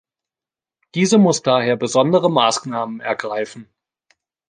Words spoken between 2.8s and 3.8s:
ergreifen.